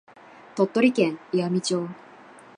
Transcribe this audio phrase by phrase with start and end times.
[0.55, 1.87] 鳥取県岩美町